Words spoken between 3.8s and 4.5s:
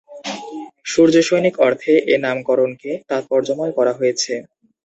হয়েছে।